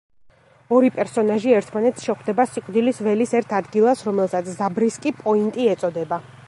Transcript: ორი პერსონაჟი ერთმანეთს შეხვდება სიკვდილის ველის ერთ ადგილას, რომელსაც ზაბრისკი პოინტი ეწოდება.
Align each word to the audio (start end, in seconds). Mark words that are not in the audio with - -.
ორი 0.77 0.87
პერსონაჟი 0.95 1.53
ერთმანეთს 1.57 2.07
შეხვდება 2.09 2.47
სიკვდილის 2.55 3.03
ველის 3.09 3.37
ერთ 3.41 3.55
ადგილას, 3.59 4.03
რომელსაც 4.09 4.53
ზაბრისკი 4.57 5.17
პოინტი 5.23 5.75
ეწოდება. 5.77 6.23